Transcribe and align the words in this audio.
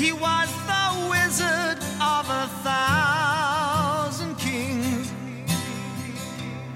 He 0.00 0.12
was 0.12 0.48
the 0.66 1.08
wizard 1.10 1.78
of 2.00 2.24
a 2.30 2.46
thousand 2.64 4.34
kings. 4.38 5.12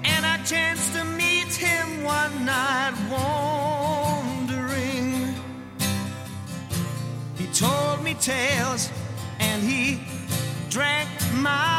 And 0.03 0.23
I 0.23 0.37
chanced 0.45 0.93
to 0.93 1.03
meet 1.03 1.51
him 1.51 2.03
one 2.03 2.45
night 2.45 2.93
wandering. 4.21 5.33
He 7.35 7.47
told 7.47 8.03
me 8.03 8.13
tales 8.13 8.91
and 9.39 9.63
he 9.63 10.03
drank 10.69 11.09
my 11.33 11.74